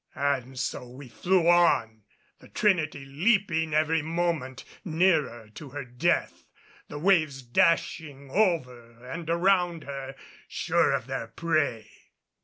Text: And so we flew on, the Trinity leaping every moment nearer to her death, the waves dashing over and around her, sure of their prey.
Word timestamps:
And 0.15 0.57
so 0.57 0.89
we 0.89 1.09
flew 1.09 1.47
on, 1.47 2.01
the 2.39 2.47
Trinity 2.47 3.05
leaping 3.05 3.71
every 3.75 4.01
moment 4.01 4.65
nearer 4.83 5.49
to 5.53 5.69
her 5.69 5.85
death, 5.85 6.43
the 6.87 6.97
waves 6.97 7.43
dashing 7.43 8.31
over 8.31 9.05
and 9.07 9.29
around 9.29 9.83
her, 9.83 10.15
sure 10.47 10.91
of 10.93 11.05
their 11.05 11.27
prey. 11.27 11.87